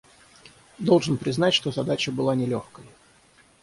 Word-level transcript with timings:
Должен 0.79 1.15
признать, 1.19 1.53
что 1.53 1.69
задача 1.71 2.11
была 2.11 2.33
нелегкой. 2.33 2.85